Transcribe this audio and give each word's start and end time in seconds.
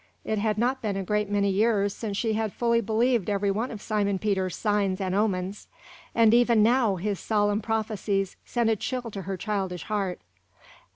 It 0.25 0.39
had 0.39 0.57
not 0.57 0.81
been 0.81 0.97
a 0.97 1.03
great 1.03 1.29
many 1.29 1.51
years 1.51 1.93
since 1.93 2.17
she 2.17 2.33
had 2.33 2.53
fully 2.53 2.81
believed 2.81 3.29
every 3.29 3.51
one 3.51 3.69
of 3.69 3.83
Simon 3.83 4.17
Peter's 4.17 4.55
signs 4.55 4.99
and 4.99 5.13
omens; 5.13 5.67
and 6.15 6.33
even 6.33 6.63
now, 6.63 6.95
his 6.95 7.19
solemn 7.19 7.61
prophecies 7.61 8.35
sent 8.43 8.71
a 8.71 8.75
chill 8.75 9.11
to 9.11 9.21
her 9.21 9.37
childish 9.37 9.83
heart. 9.83 10.19